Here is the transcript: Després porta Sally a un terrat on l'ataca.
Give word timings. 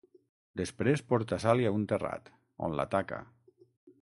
Després 0.61 1.03
porta 1.11 1.39
Sally 1.45 1.67
a 1.71 1.75
un 1.81 1.85
terrat 1.93 2.33
on 2.69 2.75
l'ataca. 2.81 3.23